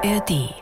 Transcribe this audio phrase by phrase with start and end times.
[0.00, 0.54] ARD.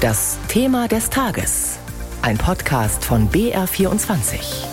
[0.00, 1.80] Das Thema des Tages.
[2.22, 4.66] Ein Podcast von BR24.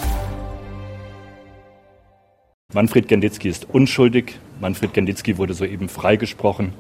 [2.74, 4.40] Manfred Genditzki ist unschuldig.
[4.60, 6.74] Manfred Genditzki wurde soeben freigesprochen.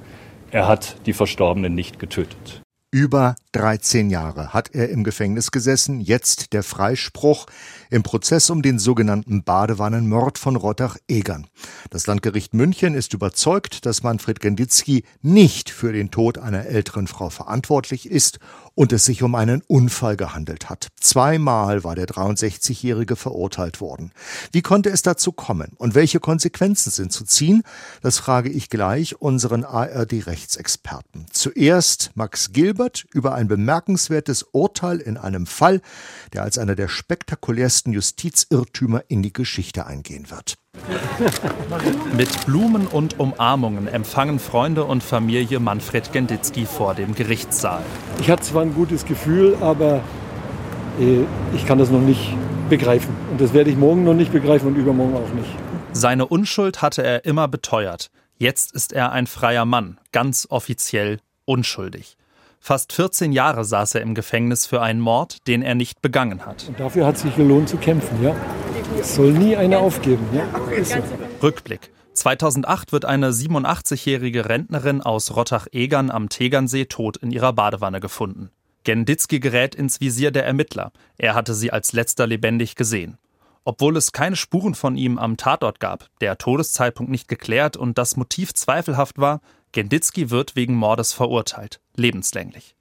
[0.52, 2.61] Er hat die Verstorbenen nicht getötet.
[2.94, 7.46] Über 13 Jahre hat er im Gefängnis gesessen, jetzt der Freispruch
[7.90, 11.48] im Prozess um den sogenannten Badewannenmord von Rottach-Egern.
[11.90, 17.30] Das Landgericht München ist überzeugt, dass Manfred Genditzki nicht für den Tod einer älteren Frau
[17.30, 18.40] verantwortlich ist
[18.75, 20.88] und es sich um einen Unfall gehandelt hat.
[20.99, 24.11] Zweimal war der 63-Jährige verurteilt worden.
[24.52, 27.63] Wie konnte es dazu kommen und welche Konsequenzen sind zu ziehen?
[28.02, 31.25] Das frage ich gleich unseren ARD-Rechtsexperten.
[31.31, 35.81] Zuerst Max Gilbert über ein bemerkenswertes Urteil in einem Fall,
[36.33, 40.55] der als einer der spektakulärsten Justizirrtümer in die Geschichte eingehen wird.
[42.17, 47.81] Mit Blumen und Umarmungen empfangen Freunde und Familie Manfred Genditzki vor dem Gerichtssaal.
[48.19, 50.02] Ich hatte zwar ein gutes Gefühl, aber
[51.00, 51.23] äh,
[51.55, 52.36] ich kann das noch nicht
[52.69, 53.16] begreifen.
[53.31, 55.50] Und das werde ich morgen noch nicht begreifen und übermorgen auch nicht.
[55.94, 58.09] Seine Unschuld hatte er immer beteuert.
[58.38, 62.17] Jetzt ist er ein freier Mann, ganz offiziell unschuldig.
[62.59, 66.66] Fast 14 Jahre saß er im Gefängnis für einen Mord, den er nicht begangen hat.
[66.67, 68.35] Und dafür hat es sich gelohnt zu kämpfen, ja.
[69.02, 70.45] Es soll nie einer aufgeben, ja.
[70.83, 70.97] So.
[71.41, 71.89] Rückblick.
[72.13, 78.52] 2008 wird eine 87-jährige Rentnerin aus Rottach-Egern am Tegernsee tot in ihrer Badewanne gefunden.
[78.83, 80.91] Genditzki gerät ins Visier der Ermittler.
[81.17, 83.17] Er hatte sie als letzter lebendig gesehen.
[83.63, 88.17] Obwohl es keine Spuren von ihm am Tatort gab, der Todeszeitpunkt nicht geklärt und das
[88.17, 89.41] Motiv zweifelhaft war,
[89.72, 92.75] Genditzki wird wegen Mordes verurteilt, lebenslänglich.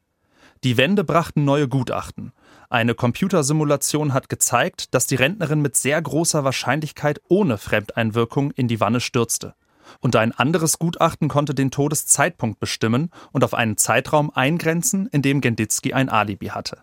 [0.64, 2.32] Die Wände brachten neue Gutachten.
[2.72, 8.78] Eine Computersimulation hat gezeigt, dass die Rentnerin mit sehr großer Wahrscheinlichkeit ohne Fremdeinwirkung in die
[8.78, 9.54] Wanne stürzte.
[9.98, 15.40] Und ein anderes Gutachten konnte den Todeszeitpunkt bestimmen und auf einen Zeitraum eingrenzen, in dem
[15.40, 16.78] Genditzki ein Alibi hatte.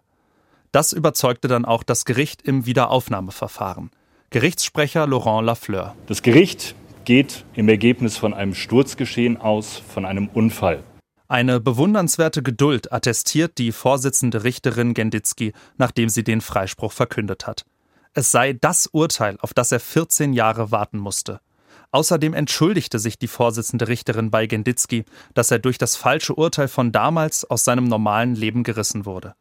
[0.74, 3.90] Das überzeugte dann auch das Gericht im Wiederaufnahmeverfahren.
[4.30, 5.96] Gerichtssprecher Laurent Lafleur.
[6.08, 10.84] Das Gericht geht im Ergebnis von einem Sturzgeschehen aus, von einem Unfall.
[11.30, 17.66] Eine bewundernswerte Geduld attestiert die Vorsitzende Richterin Genditzki, nachdem sie den Freispruch verkündet hat.
[18.14, 21.42] Es sei das Urteil, auf das er 14 Jahre warten musste.
[21.92, 26.94] Außerdem entschuldigte sich die Vorsitzende Richterin bei Genditzki, dass er durch das falsche Urteil von
[26.94, 29.36] damals aus seinem normalen Leben gerissen wurde.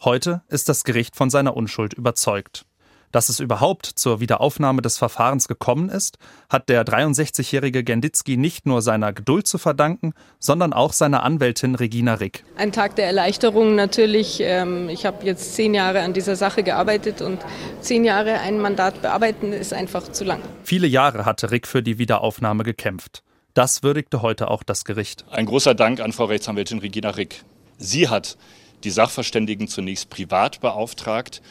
[0.00, 2.66] Heute ist das Gericht von seiner Unschuld überzeugt.
[3.12, 6.16] Dass es überhaupt zur Wiederaufnahme des Verfahrens gekommen ist,
[6.48, 12.14] hat der 63-jährige Genditzki nicht nur seiner Geduld zu verdanken, sondern auch seiner Anwältin Regina
[12.14, 12.42] Rick.
[12.56, 14.40] Ein Tag der Erleichterung natürlich.
[14.40, 17.38] Ähm, ich habe jetzt zehn Jahre an dieser Sache gearbeitet und
[17.80, 20.40] zehn Jahre ein Mandat bearbeiten ist einfach zu lang.
[20.64, 23.22] Viele Jahre hatte Rick für die Wiederaufnahme gekämpft.
[23.52, 25.26] Das würdigte heute auch das Gericht.
[25.30, 27.44] Ein großer Dank an Frau Rechtsanwältin Regina Rick.
[27.76, 28.38] Sie hat
[28.84, 31.42] die Sachverständigen zunächst privat beauftragt,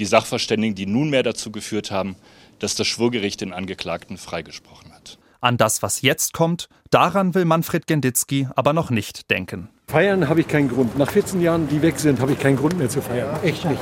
[0.00, 2.16] die Sachverständigen, die nunmehr dazu geführt haben,
[2.58, 5.18] dass das Schwurgericht den Angeklagten freigesprochen hat.
[5.40, 9.68] An das, was jetzt kommt, daran will Manfred Genditzki aber noch nicht denken.
[9.86, 10.98] Feiern habe ich keinen Grund.
[10.98, 13.42] Nach 14 Jahren, die weg sind, habe ich keinen Grund mehr zu feiern.
[13.42, 13.80] Echt nicht.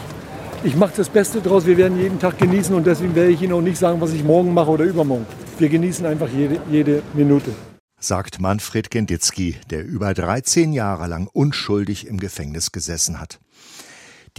[0.65, 1.67] Ich mache das Beste draus.
[1.67, 4.25] Wir werden jeden Tag genießen und deswegen werde ich Ihnen auch nicht sagen, was ich
[4.25, 5.27] morgen mache oder übermorgen.
[5.59, 7.55] Wir genießen einfach jede, jede Minute.
[8.01, 13.41] Sagt Manfred Genditzki, der über 13 Jahre lang unschuldig im Gefängnis gesessen hat.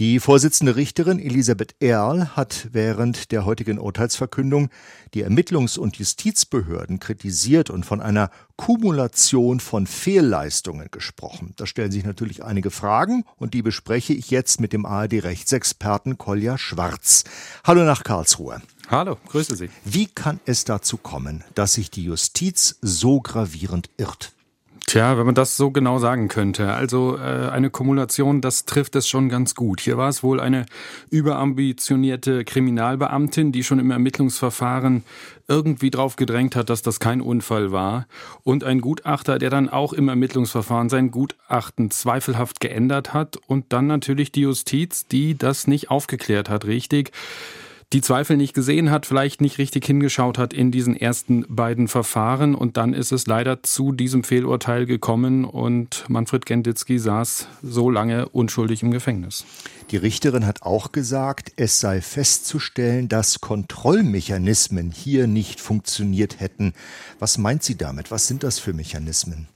[0.00, 4.70] Die Vorsitzende Richterin Elisabeth Erl hat während der heutigen Urteilsverkündung
[5.12, 11.52] die Ermittlungs- und Justizbehörden kritisiert und von einer Kumulation von Fehlleistungen gesprochen.
[11.56, 16.56] Da stellen sich natürlich einige Fragen und die bespreche ich jetzt mit dem ARD-Rechtsexperten Kolja
[16.56, 17.24] Schwarz.
[17.62, 18.62] Hallo nach Karlsruhe.
[18.88, 19.68] Hallo, grüße Sie.
[19.84, 24.32] Wie kann es dazu kommen, dass sich die Justiz so gravierend irrt?
[24.90, 26.72] Tja, wenn man das so genau sagen könnte.
[26.72, 29.80] Also äh, eine Kumulation, das trifft es schon ganz gut.
[29.80, 30.66] Hier war es wohl eine
[31.10, 35.04] überambitionierte Kriminalbeamtin, die schon im Ermittlungsverfahren
[35.46, 38.08] irgendwie drauf gedrängt hat, dass das kein Unfall war.
[38.42, 43.36] Und ein Gutachter, der dann auch im Ermittlungsverfahren sein Gutachten zweifelhaft geändert hat.
[43.46, 47.12] Und dann natürlich die Justiz, die das nicht aufgeklärt hat, richtig
[47.92, 52.54] die Zweifel nicht gesehen hat, vielleicht nicht richtig hingeschaut hat in diesen ersten beiden Verfahren.
[52.54, 58.28] Und dann ist es leider zu diesem Fehlurteil gekommen und Manfred Genditzki saß so lange
[58.28, 59.44] unschuldig im Gefängnis.
[59.90, 66.74] Die Richterin hat auch gesagt, es sei festzustellen, dass Kontrollmechanismen hier nicht funktioniert hätten.
[67.18, 68.12] Was meint sie damit?
[68.12, 69.48] Was sind das für Mechanismen?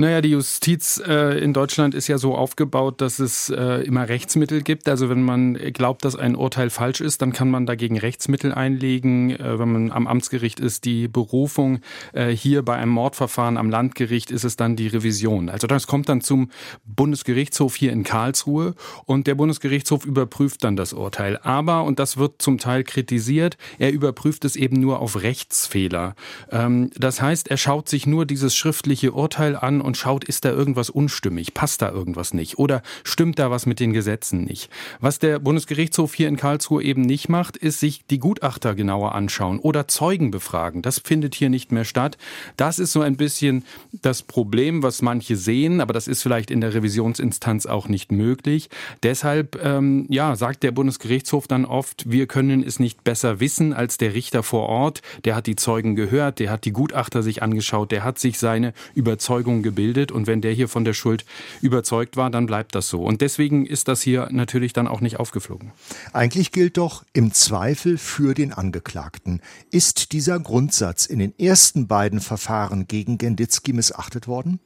[0.00, 4.62] Naja, die Justiz äh, in Deutschland ist ja so aufgebaut, dass es äh, immer Rechtsmittel
[4.62, 4.88] gibt.
[4.88, 9.30] Also wenn man glaubt, dass ein Urteil falsch ist, dann kann man dagegen Rechtsmittel einlegen.
[9.30, 11.80] Äh, wenn man am Amtsgericht ist, die Berufung.
[12.12, 15.48] Äh, hier bei einem Mordverfahren am Landgericht ist es dann die Revision.
[15.48, 16.52] Also das kommt dann zum
[16.84, 21.38] Bundesgerichtshof hier in Karlsruhe und der Bundesgerichtshof überprüft dann das Urteil.
[21.42, 26.14] Aber, und das wird zum Teil kritisiert, er überprüft es eben nur auf Rechtsfehler.
[26.52, 30.50] Ähm, das heißt, er schaut sich nur dieses schriftliche Urteil an und schaut, ist da
[30.50, 34.70] irgendwas unstimmig, passt da irgendwas nicht oder stimmt da was mit den Gesetzen nicht.
[35.00, 39.58] Was der Bundesgerichtshof hier in Karlsruhe eben nicht macht, ist sich die Gutachter genauer anschauen
[39.58, 40.82] oder Zeugen befragen.
[40.82, 42.18] Das findet hier nicht mehr statt.
[42.58, 43.64] Das ist so ein bisschen
[44.02, 48.68] das Problem, was manche sehen, aber das ist vielleicht in der Revisionsinstanz auch nicht möglich.
[49.02, 53.96] Deshalb ähm, ja, sagt der Bundesgerichtshof dann oft, wir können es nicht besser wissen als
[53.96, 55.00] der Richter vor Ort.
[55.24, 58.74] Der hat die Zeugen gehört, der hat die Gutachter sich angeschaut, der hat sich seine
[58.94, 61.24] Überzeugung gebildet gebildet und wenn der hier von der Schuld
[61.60, 63.04] überzeugt war, dann bleibt das so.
[63.04, 65.70] Und deswegen ist das hier natürlich dann auch nicht aufgeflogen.
[66.12, 69.40] Eigentlich gilt doch im Zweifel für den Angeklagten.
[69.70, 74.58] Ist dieser Grundsatz in den ersten beiden Verfahren gegen Genditzki missachtet worden?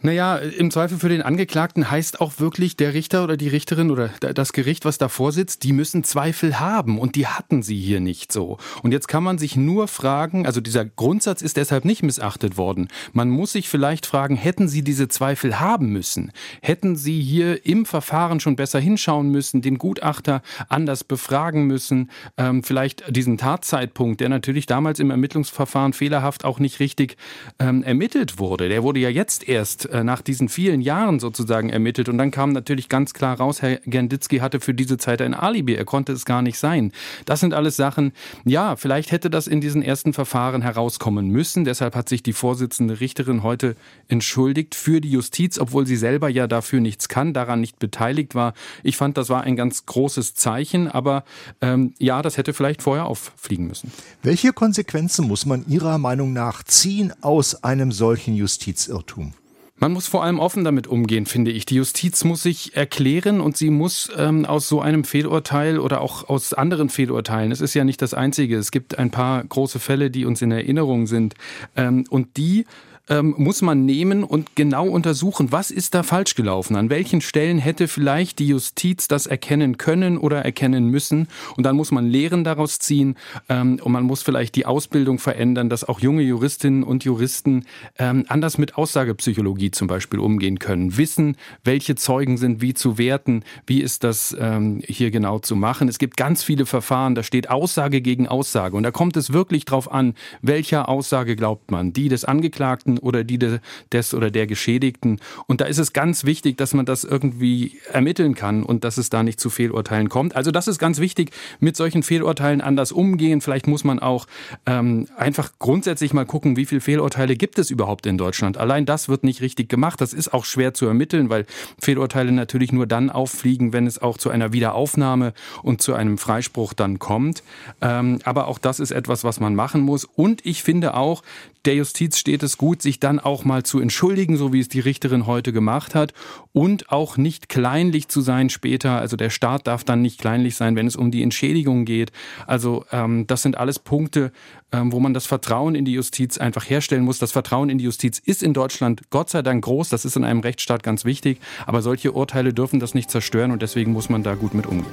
[0.00, 4.10] Naja, im Zweifel für den Angeklagten heißt auch wirklich, der Richter oder die Richterin oder
[4.20, 8.30] das Gericht, was davor sitzt, die müssen Zweifel haben und die hatten sie hier nicht
[8.30, 8.58] so.
[8.84, 12.86] Und jetzt kann man sich nur fragen, also dieser Grundsatz ist deshalb nicht missachtet worden.
[13.12, 16.30] Man muss sich vielleicht fragen, hätten sie diese Zweifel haben müssen?
[16.62, 22.62] Hätten sie hier im Verfahren schon besser hinschauen müssen, den Gutachter anders befragen müssen, ähm,
[22.62, 27.16] vielleicht diesen Tatzeitpunkt, der natürlich damals im Ermittlungsverfahren fehlerhaft auch nicht richtig
[27.58, 28.68] ähm, ermittelt wurde.
[28.68, 32.08] Der wurde ja jetzt erst äh, nach diesen vielen Jahren sozusagen ermittelt.
[32.08, 35.74] Und dann kam natürlich ganz klar raus, Herr Genditzki hatte für diese Zeit ein Alibi.
[35.74, 36.92] Er konnte es gar nicht sein.
[37.24, 38.12] Das sind alles Sachen,
[38.44, 41.64] ja, vielleicht hätte das in diesen ersten Verfahren herauskommen müssen.
[41.64, 43.76] Deshalb hat sich die Vorsitzende Richterin heute
[44.08, 48.54] entschuldigt für die Justiz, obwohl sie selber ja dafür nichts kann, daran nicht beteiligt war.
[48.82, 51.24] Ich fand, das war ein ganz großes Zeichen, aber
[51.60, 53.92] ähm, ja, das hätte vielleicht vorher auffliegen müssen.
[54.22, 59.34] Welche Konsequenzen muss man Ihrer Meinung nach ziehen aus einem solchen Justizirrtum?
[59.80, 61.64] Man muss vor allem offen damit umgehen, finde ich.
[61.64, 66.28] Die Justiz muss sich erklären und sie muss ähm, aus so einem Fehlurteil oder auch
[66.28, 70.10] aus anderen Fehlurteilen, es ist ja nicht das einzige, es gibt ein paar große Fälle,
[70.10, 71.34] die uns in Erinnerung sind,
[71.76, 72.66] ähm, und die
[73.08, 77.58] ähm, muss man nehmen und genau untersuchen, was ist da falsch gelaufen, an welchen Stellen
[77.58, 81.28] hätte vielleicht die Justiz das erkennen können oder erkennen müssen?
[81.56, 83.16] Und dann muss man Lehren daraus ziehen
[83.48, 87.64] ähm, und man muss vielleicht die Ausbildung verändern, dass auch junge Juristinnen und Juristen
[87.98, 93.42] ähm, anders mit Aussagepsychologie zum Beispiel umgehen können, wissen, welche Zeugen sind wie zu werten,
[93.66, 95.88] wie ist das ähm, hier genau zu machen.
[95.88, 98.76] Es gibt ganz viele Verfahren, da steht Aussage gegen Aussage.
[98.76, 103.24] Und da kommt es wirklich drauf an, welcher Aussage glaubt man, die des Angeklagten oder
[103.24, 105.20] die des oder der Geschädigten.
[105.46, 109.10] Und da ist es ganz wichtig, dass man das irgendwie ermitteln kann und dass es
[109.10, 110.36] da nicht zu Fehlurteilen kommt.
[110.36, 111.30] Also das ist ganz wichtig,
[111.60, 113.40] mit solchen Fehlurteilen anders umgehen.
[113.40, 114.26] Vielleicht muss man auch
[114.66, 118.58] ähm, einfach grundsätzlich mal gucken, wie viele Fehlurteile gibt es überhaupt in Deutschland.
[118.58, 120.00] Allein das wird nicht richtig gemacht.
[120.00, 121.46] Das ist auch schwer zu ermitteln, weil
[121.78, 126.72] Fehlurteile natürlich nur dann auffliegen, wenn es auch zu einer Wiederaufnahme und zu einem Freispruch
[126.74, 127.42] dann kommt.
[127.80, 130.04] Ähm, aber auch das ist etwas, was man machen muss.
[130.04, 131.22] Und ich finde auch,
[131.64, 134.80] der Justiz steht es gut, sich dann auch mal zu entschuldigen, so wie es die
[134.80, 136.14] Richterin heute gemacht hat
[136.52, 138.98] und auch nicht kleinlich zu sein später.
[138.98, 142.12] Also der Staat darf dann nicht kleinlich sein, wenn es um die Entschädigung geht.
[142.46, 144.32] Also ähm, das sind alles Punkte,
[144.72, 147.18] ähm, wo man das Vertrauen in die Justiz einfach herstellen muss.
[147.18, 149.90] Das Vertrauen in die Justiz ist in Deutschland Gott sei Dank groß.
[149.90, 151.40] Das ist in einem Rechtsstaat ganz wichtig.
[151.66, 154.86] Aber solche Urteile dürfen das nicht zerstören und deswegen muss man da gut mit umgehen.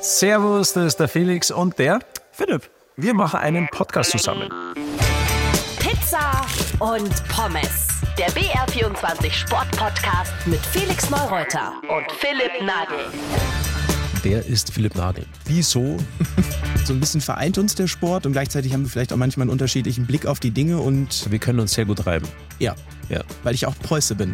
[0.00, 2.00] Servus, das ist der Felix und der
[2.32, 2.68] Philipp.
[2.96, 4.50] Wir machen einen Podcast zusammen.
[6.06, 6.46] Pizza
[6.78, 7.88] und Pommes.
[8.16, 13.06] Der BR24 Sport-Podcast mit Felix Neureuter und Philipp Nagel.
[14.22, 15.26] Der ist Philipp Nagel.
[15.46, 15.96] Wieso?
[16.84, 19.50] so ein bisschen vereint uns der Sport und gleichzeitig haben wir vielleicht auch manchmal einen
[19.50, 21.28] unterschiedlichen Blick auf die Dinge und.
[21.28, 22.28] Wir können uns sehr gut reiben.
[22.60, 22.76] Ja.
[23.08, 23.24] Ja.
[23.42, 24.30] Weil ich auch Preuße bin.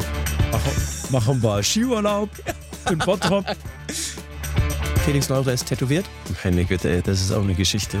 [0.51, 0.71] Machen,
[1.09, 2.29] machen wir Skiurlaub
[2.91, 3.45] in Bottrop.
[5.05, 6.05] Felix Neurer ist tätowiert.
[6.43, 7.97] Meine Güte, das ist auch eine Geschichte.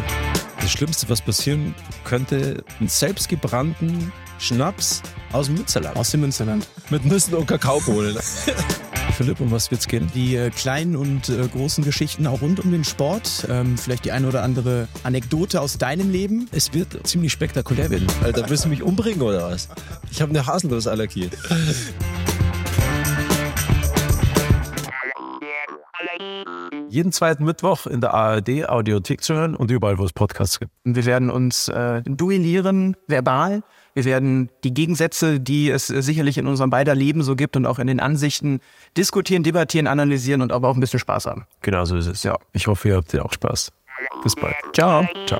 [0.63, 5.01] Das Schlimmste, was passieren könnte, einen selbstgebrannten Schnaps
[5.33, 5.97] aus dem Münsterland.
[5.97, 6.65] Aus dem Münsterland.
[6.89, 8.17] Mit Nüssen und Kakaobohnen.
[9.17, 10.09] Philipp, um was wird's gehen?
[10.15, 13.45] Die äh, kleinen und äh, großen Geschichten auch rund um den Sport.
[13.49, 16.47] Ähm, vielleicht die eine oder andere Anekdote aus deinem Leben.
[16.53, 18.07] Es wird ziemlich spektakulär werden.
[18.23, 19.67] Alter, willst du mich umbringen oder was?
[20.11, 21.29] Ich habe eine Haselnussallergie.
[26.93, 30.71] jeden zweiten Mittwoch in der ARD Audiothek zu hören und überall, wo es Podcasts gibt.
[30.83, 33.63] Wir werden uns äh, duellieren, verbal.
[33.95, 37.79] Wir werden die Gegensätze, die es sicherlich in unserem beider Leben so gibt und auch
[37.79, 38.59] in den Ansichten
[38.95, 41.45] diskutieren, debattieren, analysieren und aber auch ein bisschen Spaß haben.
[41.61, 42.23] Genau so ist es.
[42.23, 43.71] Ja, ich hoffe, ihr habt auch Spaß.
[44.21, 44.55] Bis bald.
[44.73, 45.05] Ciao.
[45.25, 45.39] Ciao.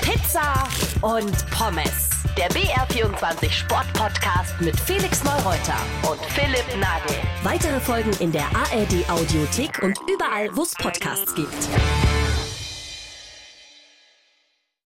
[0.00, 0.64] Pizza
[1.02, 2.13] und Pommes.
[2.36, 5.76] Der BR24 Sportpodcast mit Felix Neureuter
[6.10, 7.16] und Philipp Nagel.
[7.44, 11.68] Weitere Folgen in der ARD Audiothek und überall, wo es Podcasts gibt.